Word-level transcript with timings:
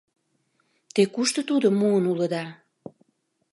Те 0.93 1.01
кушто 1.13 1.39
тудым 1.49 1.73
муын 1.79 2.03
улыда? 2.11 2.45